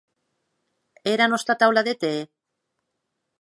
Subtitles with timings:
[1.07, 2.13] E era nòsta taula de tè?